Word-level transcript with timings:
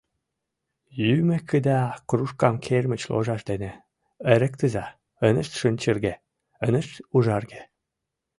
—Йӱмекыда, 0.99 1.79
кружкам 2.09 2.55
кермыч 2.65 3.01
ложаш 3.11 3.41
дене 3.49 3.71
эрыктыза: 4.33 4.85
ынышт 5.27 5.53
шинчырге, 5.59 6.13
ынышт 6.67 6.93
ужарге. 7.15 7.61